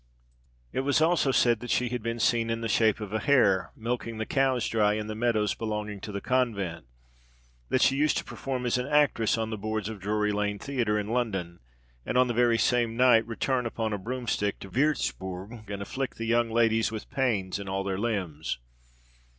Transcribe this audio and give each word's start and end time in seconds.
It 0.73 0.79
was 0.79 0.99
also 0.99 1.29
said 1.31 1.59
that 1.59 1.69
she 1.69 1.89
had 1.89 2.01
been 2.01 2.17
seen 2.19 2.49
in 2.49 2.61
the 2.61 2.67
shape 2.67 2.99
of 2.99 3.13
a 3.13 3.19
hare, 3.19 3.71
milking 3.75 4.17
the 4.17 4.25
cows 4.25 4.67
dry 4.67 4.93
in 4.93 5.05
the 5.05 5.13
meadows 5.13 5.53
belonging 5.53 6.01
to 6.01 6.11
the 6.11 6.19
convent; 6.19 6.87
that 7.69 7.83
she 7.83 7.95
used 7.97 8.17
to 8.17 8.23
perform 8.23 8.65
as 8.65 8.79
an 8.79 8.87
actress 8.87 9.37
on 9.37 9.51
the 9.51 9.59
boards 9.59 9.89
of 9.89 9.99
Drury 9.99 10.31
Lane 10.31 10.57
theatre 10.57 10.97
in 10.97 11.09
London, 11.09 11.59
and, 12.03 12.17
on 12.17 12.25
the 12.25 12.33
very 12.33 12.57
same 12.57 12.97
night, 12.97 13.27
return 13.27 13.67
upon 13.67 13.93
a 13.93 13.99
broomstick 13.99 14.57
to 14.61 14.71
Würzburg, 14.71 15.69
and 15.69 15.83
afflict 15.83 16.17
the 16.17 16.25
young 16.25 16.49
ladies 16.49 16.91
with 16.91 17.07
pains 17.11 17.59
in 17.59 17.69
all 17.69 17.83
their 17.83 17.99
limbs. 17.99 18.57